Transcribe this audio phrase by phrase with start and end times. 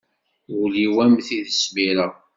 [0.59, 2.13] Ul-iw am t-id-smireɣ.